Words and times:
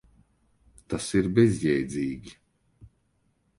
Tas 0.93 1.09
ir 1.19 1.27
bezjēdzīgi. 1.41 2.35